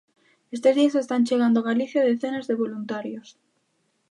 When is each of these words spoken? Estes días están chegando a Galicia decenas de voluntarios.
Estes 0.55 0.73
días 0.79 0.95
están 1.03 1.25
chegando 1.29 1.57
a 1.59 1.67
Galicia 1.69 2.07
decenas 2.09 2.47
de 2.49 2.59
voluntarios. 2.63 3.27